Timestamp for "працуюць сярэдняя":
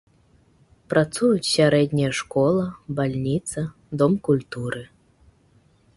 0.93-2.09